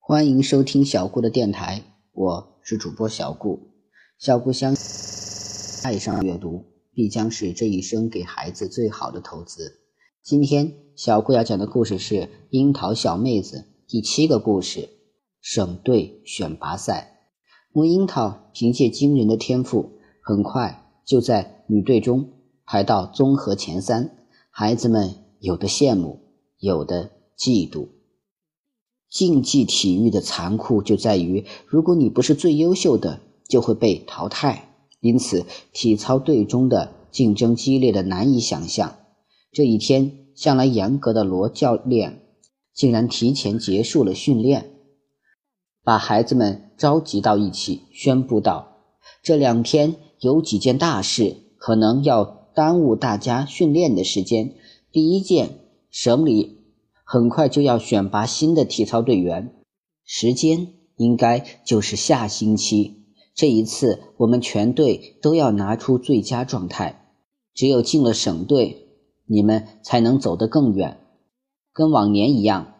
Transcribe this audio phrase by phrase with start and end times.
[0.00, 3.72] 欢迎收听小顾的电台，我是主播小顾。
[4.18, 9.80] 小顾相信，爱上阅读必将是这一生给孩子最好的投资。
[10.22, 12.14] 今天小顾要讲的故事是
[12.50, 14.88] 《樱桃小妹子》第七个故事——
[15.42, 17.20] 省队选拔赛。
[17.72, 22.30] 木樱桃凭借惊人的天赋，很快就在女队中
[22.64, 24.16] 排到综合前三。
[24.50, 26.20] 孩子们有的羡慕，
[26.58, 27.88] 有的嫉妒。
[29.08, 34.74] 竞技体育的残酷就在于，如果你不是最优秀的，就会被淘汰。
[35.00, 38.96] 因此，体操队中的竞争激烈的难以想象。
[39.52, 42.22] 这一天，向来严格的罗教练
[42.74, 44.70] 竟然提前结束了训练，
[45.84, 48.78] 把孩子们召集到一起，宣布道
[49.22, 54.54] ：“这两天有几件大事，可能要耽误大家训练的时间。
[54.90, 56.56] 第一件，省里。”
[57.08, 59.54] 很快就要选拔新的体操队员，
[60.04, 63.04] 时间应该就是下星期。
[63.32, 67.12] 这一次，我们全队都要拿出最佳状态，
[67.54, 68.88] 只有进了省队，
[69.24, 70.98] 你们才能走得更远。
[71.72, 72.74] 跟往年一样，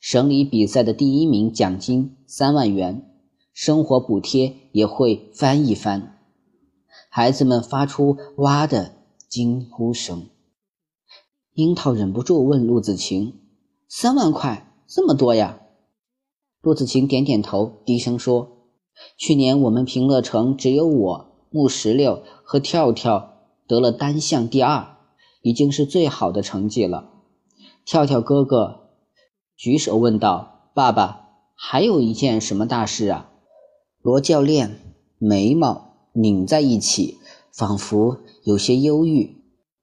[0.00, 3.08] 省里比赛的第一名奖金三万元，
[3.52, 6.18] 生活补贴也会翻一番。
[7.08, 8.96] 孩子们发出“哇”的
[9.28, 10.26] 惊呼声。
[11.52, 13.36] 樱桃忍不住问陆子晴。
[13.92, 15.58] 三万块这么多呀？
[16.62, 18.68] 陆子晴点点头，低声说
[19.18, 24.96] ：“去年我们平乐城只有我木石榴和跳跳得了单项第二，
[25.42, 27.10] 已经是最好的成绩了。”
[27.84, 28.90] 跳跳哥哥
[29.56, 33.32] 举手问道：“爸爸，还有一件什么大事啊？”
[34.02, 37.18] 罗教练眉毛拧在一起，
[37.52, 39.42] 仿佛有些忧郁。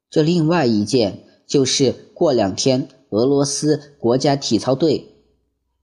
[0.09, 2.88] 这另外一件就是过两天。
[3.09, 5.16] 俄罗斯国家体操队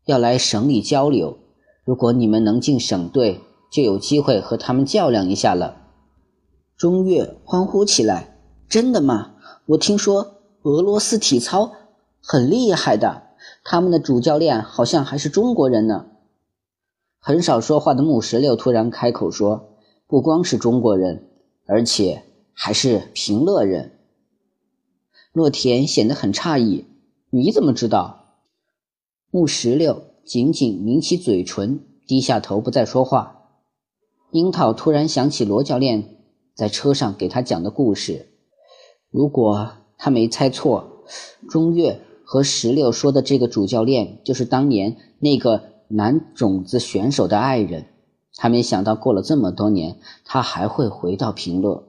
[0.04, 1.38] 要来省里交流，
[1.84, 3.40] 如果你们能进省队，
[3.72, 5.80] 就有机会和他们较量一下了。
[6.76, 8.36] 中越欢呼起来
[8.68, 9.36] ：“真的吗？
[9.66, 11.72] 我听说俄罗斯体操
[12.20, 13.22] 很厉害的，
[13.64, 16.06] 他们的主教练好像还是中国人呢。”
[17.18, 21.30] 很少说话的木石榴突然开口说：“不光是中国人，
[21.64, 23.92] 而且还是平乐人。”
[25.32, 26.84] 洛田显得很诧异。
[27.36, 28.36] 你怎么知道？
[29.32, 33.48] 木石榴紧紧抿起嘴唇，低下头不再说话。
[34.30, 36.16] 樱桃突然想起罗教练
[36.54, 38.28] 在车上给他讲的故事。
[39.10, 41.02] 如果他没猜错，
[41.48, 47.86] 中越和石榴说的这个主教练就是当年那个男种子选手的爱人。
[48.36, 51.82] 他没想到过了这么多年，他还会回到平乐，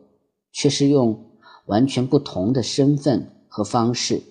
[0.52, 1.24] 却是用
[1.68, 4.24] 完全不同的身份和方式。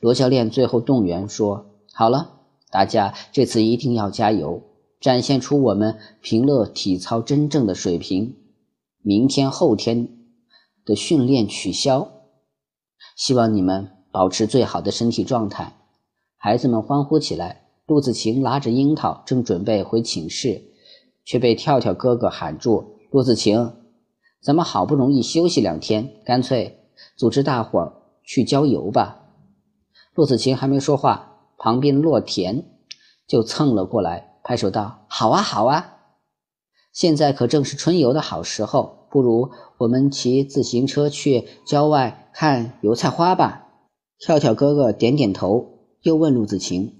[0.00, 2.40] 罗教练最后动员说：“好了，
[2.70, 4.62] 大家这次一定要加油，
[5.00, 8.36] 展现出我们平乐体操真正的水平。
[9.02, 10.08] 明天、后天
[10.84, 12.10] 的训练取消，
[13.16, 15.74] 希望你们保持最好的身体状态。”
[16.36, 17.64] 孩子们欢呼起来。
[17.86, 20.62] 陆子晴拉着樱桃，正准备回寝室，
[21.24, 23.72] 却被跳跳哥哥喊住：“陆子晴，
[24.42, 26.80] 咱们好不容易休息两天，干脆
[27.16, 29.17] 组织大伙儿去郊游吧。”
[30.18, 32.64] 陆子晴还没说话，旁边洛田
[33.28, 35.98] 就蹭了过来，拍手道：“好啊，好啊！
[36.92, 43.68] 现在可正是春游的好时候，不如我们骑自行车去郊外看油菜花吧。”
[44.18, 46.96] 跳跳哥哥点点头，又问陆子晴：“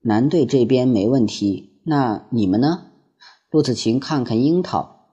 [0.00, 2.86] 男队这边没问题，那你们呢？”
[3.52, 5.08] 陆子晴看看樱桃，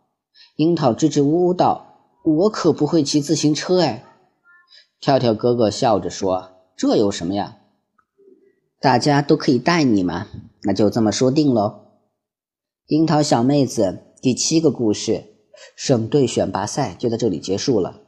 [0.56, 4.06] 樱桃支支吾吾道：“我可不会骑自行车哎。”
[5.01, 6.51] 跳跳哥哥笑着说。
[6.79, 7.57] 这有什么呀？
[8.79, 10.28] 大家都可以带你嘛，
[10.63, 11.88] 那就这么说定喽。
[12.88, 15.25] 樱桃小妹子第七个故事，
[15.75, 18.00] 省队选拔赛就在这里结束了。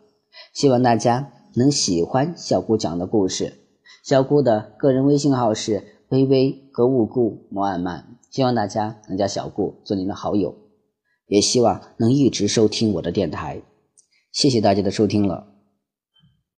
[0.54, 3.60] 希望大家能喜欢小姑讲的故事。
[4.06, 10.56] 小姑的个人微信号是微微格物顾摩尔曼，希望大家能加小顾做您的好友，
[11.28, 13.62] 也希望能一直收听我的电台。
[14.31, 15.50] 谢谢大家的收听了。